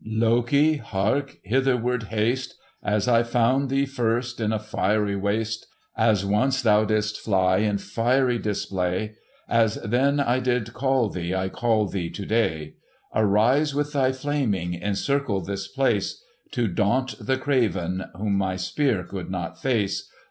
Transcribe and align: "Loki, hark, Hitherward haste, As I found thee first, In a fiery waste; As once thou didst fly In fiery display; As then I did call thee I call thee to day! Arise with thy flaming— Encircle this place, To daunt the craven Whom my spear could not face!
"Loki, 0.03 0.77
hark, 0.77 1.37
Hitherward 1.43 2.01
haste, 2.05 2.55
As 2.81 3.07
I 3.07 3.21
found 3.21 3.69
thee 3.69 3.85
first, 3.85 4.39
In 4.41 4.51
a 4.51 4.57
fiery 4.57 5.15
waste; 5.15 5.67
As 5.95 6.25
once 6.25 6.63
thou 6.63 6.85
didst 6.85 7.17
fly 7.19 7.57
In 7.57 7.77
fiery 7.77 8.39
display; 8.39 9.13
As 9.47 9.75
then 9.83 10.19
I 10.19 10.39
did 10.39 10.73
call 10.73 11.09
thee 11.09 11.35
I 11.35 11.49
call 11.49 11.85
thee 11.87 12.09
to 12.09 12.25
day! 12.25 12.77
Arise 13.13 13.75
with 13.75 13.93
thy 13.93 14.11
flaming— 14.11 14.73
Encircle 14.73 15.39
this 15.41 15.67
place, 15.67 16.19
To 16.53 16.67
daunt 16.67 17.23
the 17.23 17.37
craven 17.37 18.05
Whom 18.17 18.33
my 18.37 18.55
spear 18.55 19.03
could 19.03 19.29
not 19.29 19.61
face! 19.61 20.09